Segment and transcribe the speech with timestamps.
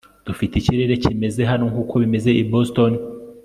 [0.27, 2.91] dufite ikirere kimeze hano nkuko bimeze i boston